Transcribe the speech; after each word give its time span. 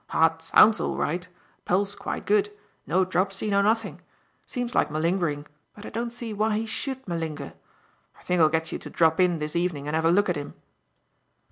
Heart 0.07 0.41
sounds 0.41 0.79
all 0.79 0.97
right, 0.97 1.27
pulse 1.63 1.93
quite 1.93 2.25
good, 2.25 2.51
no 2.87 3.05
dropsy, 3.05 3.51
no 3.51 3.61
nothing. 3.61 4.01
Seems 4.47 4.73
like 4.73 4.89
malingering, 4.89 5.45
but 5.75 5.85
I 5.85 5.89
don't 5.89 6.09
see 6.09 6.33
why 6.33 6.57
he 6.57 6.65
should 6.65 7.07
malinger. 7.07 7.53
I 8.19 8.23
think 8.23 8.41
I'll 8.41 8.49
get 8.49 8.71
you 8.71 8.79
to 8.79 8.89
drop 8.89 9.19
in 9.19 9.37
this 9.37 9.55
evening 9.55 9.85
and 9.85 9.95
have 9.95 10.05
a 10.05 10.09
look 10.09 10.27
at 10.27 10.37
him." 10.37 10.55